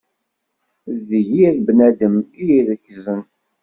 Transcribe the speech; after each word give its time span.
D 1.07 1.09
yir 1.29 1.55
bnadem 1.67 2.15
i 2.43 2.43
iṛekzen. 2.57 3.21